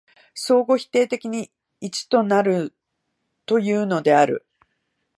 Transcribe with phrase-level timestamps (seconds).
[0.33, 2.73] 相互否定的に一となる
[3.45, 4.47] というのである。